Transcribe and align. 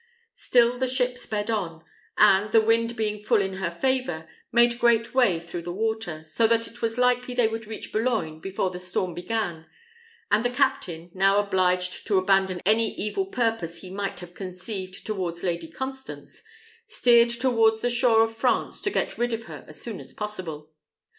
Still 0.33 0.79
the 0.79 0.87
ship 0.87 1.15
sped 1.19 1.51
on, 1.51 1.83
and, 2.17 2.51
the 2.51 2.59
wind 2.65 2.95
being 2.95 3.21
full 3.21 3.39
in 3.39 3.57
her 3.57 3.69
favour, 3.69 4.27
made 4.51 4.79
great 4.79 5.13
way 5.13 5.39
through 5.39 5.61
the 5.61 5.71
water, 5.71 6.23
so 6.23 6.47
that 6.47 6.67
it 6.67 6.81
was 6.81 6.97
likely 6.97 7.35
they 7.35 7.47
would 7.47 7.67
reach 7.67 7.91
Boulogne 7.93 8.39
before 8.39 8.71
the 8.71 8.79
storm 8.79 9.13
began; 9.13 9.67
and 10.31 10.43
the 10.43 10.49
captain, 10.49 11.11
now 11.13 11.37
obliged 11.37 12.07
to 12.07 12.17
abandon 12.17 12.61
any 12.65 12.95
evil 12.95 13.27
purpose 13.27 13.81
he 13.81 13.91
might 13.91 14.21
have 14.21 14.33
conceived 14.33 15.05
towards 15.05 15.43
Lady 15.43 15.69
Constance, 15.69 16.41
steered 16.87 17.29
towards 17.29 17.81
the 17.81 17.89
shore 17.91 18.23
of 18.23 18.35
France 18.35 18.81
to 18.81 18.89
get 18.89 19.19
rid 19.19 19.33
of 19.33 19.43
her 19.43 19.63
as 19.67 19.79
soon 19.79 19.99
as 19.99 20.13
possible. 20.13 20.71